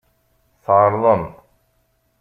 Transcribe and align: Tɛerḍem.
Tɛerḍem. 0.63 1.23